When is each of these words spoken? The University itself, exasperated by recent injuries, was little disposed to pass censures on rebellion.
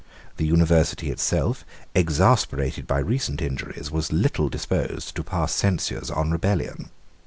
The 0.37 0.47
University 0.47 1.11
itself, 1.11 1.63
exasperated 1.93 2.87
by 2.87 2.97
recent 2.97 3.39
injuries, 3.39 3.91
was 3.91 4.11
little 4.11 4.49
disposed 4.49 5.15
to 5.15 5.23
pass 5.23 5.51
censures 5.53 6.09
on 6.09 6.31
rebellion. 6.31 6.89